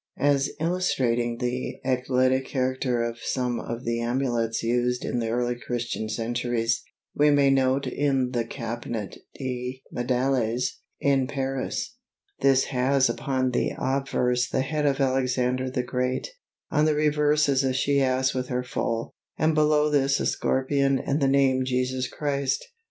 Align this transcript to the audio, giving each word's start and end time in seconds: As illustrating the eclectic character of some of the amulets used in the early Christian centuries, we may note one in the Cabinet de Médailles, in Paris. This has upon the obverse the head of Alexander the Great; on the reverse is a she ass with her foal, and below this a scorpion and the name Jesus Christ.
As 0.17 0.49
illustrating 0.59 1.37
the 1.37 1.79
eclectic 1.85 2.47
character 2.47 3.03
of 3.03 3.19
some 3.19 3.59
of 3.59 3.85
the 3.85 3.99
amulets 4.01 4.63
used 4.63 5.05
in 5.05 5.19
the 5.19 5.29
early 5.29 5.55
Christian 5.57 6.09
centuries, 6.09 6.81
we 7.13 7.29
may 7.29 7.51
note 7.51 7.85
one 7.85 7.93
in 7.93 8.31
the 8.31 8.43
Cabinet 8.43 9.19
de 9.35 9.83
Médailles, 9.95 10.65
in 10.99 11.27
Paris. 11.27 11.97
This 12.39 12.63
has 12.73 13.11
upon 13.11 13.51
the 13.51 13.73
obverse 13.77 14.49
the 14.49 14.61
head 14.61 14.87
of 14.87 14.99
Alexander 14.99 15.69
the 15.69 15.83
Great; 15.83 16.31
on 16.71 16.85
the 16.85 16.95
reverse 16.95 17.47
is 17.47 17.63
a 17.63 17.71
she 17.71 18.01
ass 18.01 18.33
with 18.33 18.47
her 18.47 18.63
foal, 18.63 19.13
and 19.37 19.53
below 19.53 19.91
this 19.91 20.19
a 20.19 20.25
scorpion 20.25 20.97
and 20.97 21.19
the 21.19 21.27
name 21.27 21.63
Jesus 21.63 22.07
Christ. 22.07 22.67